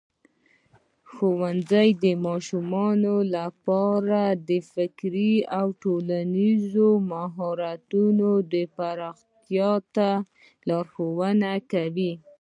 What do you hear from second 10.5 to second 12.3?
لارښوونه کوي.